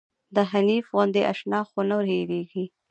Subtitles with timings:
[0.35, 2.65] د حنيف غوندې اشنا خو نه هيريږي